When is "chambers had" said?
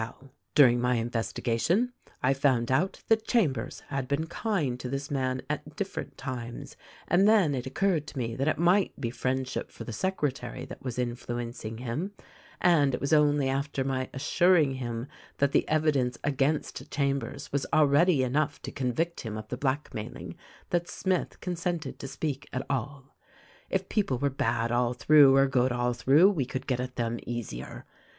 3.27-4.07